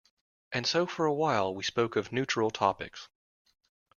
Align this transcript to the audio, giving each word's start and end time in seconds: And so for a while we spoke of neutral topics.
And 0.51 0.65
so 0.65 0.87
for 0.87 1.05
a 1.05 1.13
while 1.13 1.53
we 1.53 1.61
spoke 1.61 1.95
of 1.95 2.11
neutral 2.11 2.49
topics. 2.49 3.07